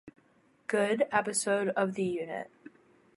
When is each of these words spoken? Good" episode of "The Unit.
Good" 0.65 1.05
episode 1.11 1.67
of 1.77 1.93
"The 1.93 2.03
Unit. 2.03 2.49